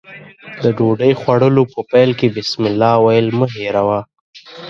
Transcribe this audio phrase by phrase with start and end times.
[0.63, 3.99] د ډوډۍ خوړلو په پیل کې بسمالله ويل مه هېروه.